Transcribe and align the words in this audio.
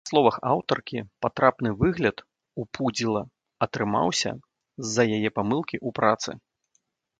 Па 0.05 0.09
словах 0.09 0.35
аўтаркі, 0.51 0.99
патрапаны 1.25 1.73
выгляд 1.81 2.17
у 2.63 2.65
пудзіла 2.79 3.21
атрымаўся 3.67 4.31
з-за 4.83 5.03
яе 5.21 5.29
памылкі 5.39 5.77
ў 5.87 5.97
працы. 6.03 6.31